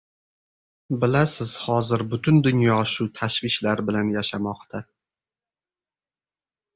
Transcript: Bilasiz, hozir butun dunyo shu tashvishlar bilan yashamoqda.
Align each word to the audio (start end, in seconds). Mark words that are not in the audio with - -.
Bilasiz, 1.01 1.51
hozir 1.65 2.03
butun 2.13 2.39
dunyo 2.47 2.77
shu 2.93 3.07
tashvishlar 3.19 3.83
bilan 3.91 4.09
yashamoqda. 4.15 4.81